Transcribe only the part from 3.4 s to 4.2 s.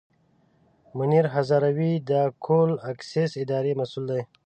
اداري مسوول.